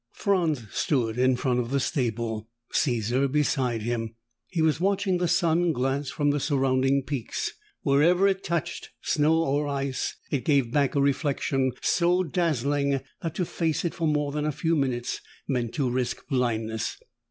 [0.13, 4.15] Franz stood in front of the stable, Caesar beside him.
[4.47, 7.51] He was watching the sun glance from the surrounding peaks.
[7.83, 13.45] Wherever it touched snow or ice, it gave back a reflection so dazzling that to
[13.45, 16.97] face it for more than a few minutes meant to risk blindness.